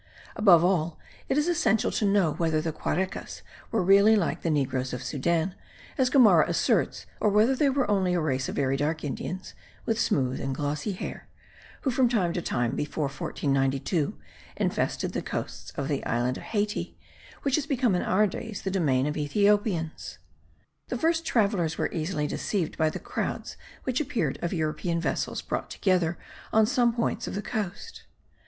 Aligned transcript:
Above 0.35 0.63
all, 0.63 0.97
it 1.29 1.37
is 1.37 1.47
essential 1.47 1.91
to 1.91 2.05
know 2.11 2.33
whether 2.33 2.59
the 2.59 2.73
Quarecas 2.73 3.43
were 3.69 3.83
really 3.83 4.15
like 4.15 4.41
the 4.41 4.49
negroes 4.49 4.93
of 4.93 5.03
Soudan, 5.03 5.53
as 5.95 6.09
Gomara 6.09 6.47
asserts, 6.49 7.05
or 7.19 7.29
whether 7.29 7.55
they 7.55 7.69
were 7.69 7.87
only 7.87 8.15
a 8.15 8.19
race 8.19 8.49
of 8.49 8.55
very 8.55 8.75
dark 8.75 9.03
Indians 9.03 9.53
(with 9.85 9.99
smooth 9.99 10.39
and 10.41 10.55
glossy 10.55 10.93
hair), 10.93 11.27
who 11.81 11.91
from 11.91 12.09
time 12.09 12.33
to 12.33 12.41
time, 12.41 12.75
before 12.75 13.03
1492, 13.03 14.17
infested 14.57 15.13
the 15.13 15.21
coasts 15.21 15.69
of 15.75 15.87
the 15.87 16.03
island 16.03 16.35
of 16.37 16.43
Hayti 16.45 16.97
which 17.43 17.53
has 17.53 17.67
become 17.67 17.93
in 17.93 18.01
our 18.01 18.25
days 18.25 18.63
the 18.63 18.71
domain 18.71 19.05
of 19.05 19.15
Ethiopians.) 19.17 20.17
The 20.87 20.97
first 20.97 21.27
travellers 21.27 21.77
were 21.77 21.91
easily 21.93 22.25
deceived 22.25 22.75
by 22.75 22.89
the 22.89 22.97
crowds 22.97 23.55
which 23.83 23.99
the 23.99 24.05
appearance 24.05 24.39
of 24.41 24.51
European 24.51 24.99
vessels 24.99 25.43
brought 25.43 25.69
together 25.69 26.17
on 26.51 26.65
some 26.65 26.91
points 26.91 27.27
of 27.27 27.35
the 27.35 27.43
coast. 27.43 28.05